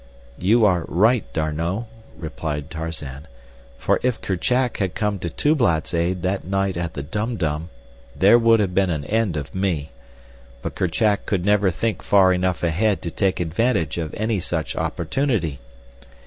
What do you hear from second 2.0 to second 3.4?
replied Tarzan,